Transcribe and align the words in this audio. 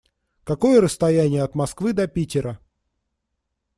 Какое 0.45 0.81
расстояние 0.81 1.43
от 1.43 1.53
Москвы 1.53 1.93
до 1.93 2.07
Питера? 2.07 2.57